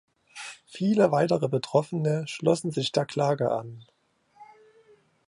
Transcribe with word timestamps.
Viele 0.65 1.11
weitere 1.11 1.47
Betroffene 1.47 2.27
schlossen 2.27 2.71
sich 2.71 2.91
der 2.91 3.05
Klage 3.05 3.51
an. 3.51 3.85